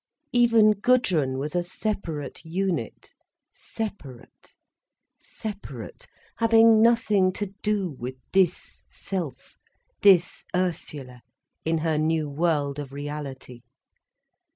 [0.31, 3.13] Even Gudrun was a separate unit,
[3.53, 4.55] separate,
[5.21, 9.57] separate, having nothing to do with this self,
[10.01, 11.21] this Ursula,
[11.65, 13.61] in her new world of reality.